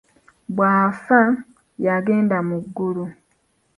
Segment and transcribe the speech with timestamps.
[0.53, 1.19] Bw’afa
[1.85, 3.03] yagenda mu ggulu.